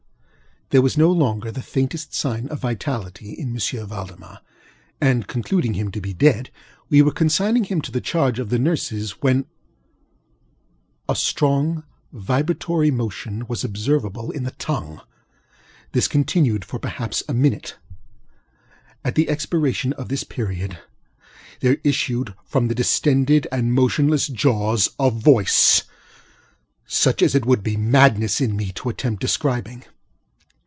There 0.73 0.81
was 0.81 0.97
no 0.97 1.11
longer 1.11 1.51
the 1.51 1.61
faintest 1.61 2.13
sign 2.13 2.47
of 2.47 2.59
vitality 2.61 3.33
in 3.33 3.49
M. 3.59 3.87
Valdemar; 3.87 4.39
and 5.01 5.27
concluding 5.27 5.73
him 5.73 5.91
to 5.91 5.99
be 5.99 6.13
dead, 6.13 6.49
we 6.87 7.01
were 7.01 7.11
consigning 7.11 7.65
him 7.65 7.81
to 7.81 7.91
the 7.91 7.99
charge 7.99 8.39
of 8.39 8.49
the 8.49 8.57
nurses, 8.57 9.21
when 9.21 9.47
a 11.09 11.15
strong 11.17 11.83
vibratory 12.13 12.89
motion 12.89 13.45
was 13.47 13.65
observable 13.65 14.31
in 14.31 14.43
the 14.43 14.51
tongue. 14.51 15.01
This 15.91 16.07
continued 16.07 16.63
for 16.63 16.79
perhaps 16.79 17.21
a 17.27 17.33
minute. 17.33 17.75
At 19.03 19.15
the 19.15 19.27
expiration 19.27 19.91
of 19.91 20.07
this 20.07 20.23
period, 20.23 20.79
there 21.59 21.79
issued 21.83 22.33
from 22.45 22.69
the 22.69 22.75
distended 22.75 23.45
and 23.51 23.73
motionless 23.73 24.29
jaws 24.29 24.87
a 24.97 25.11
voiceŌĆösuch 25.11 25.85
as 27.21 27.35
it 27.35 27.45
would 27.45 27.61
be 27.61 27.75
madness 27.75 28.39
in 28.39 28.55
me 28.55 28.71
to 28.75 28.87
attempt 28.87 29.19
describing. 29.19 29.83